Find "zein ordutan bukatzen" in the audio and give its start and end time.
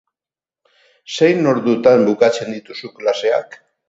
1.15-2.49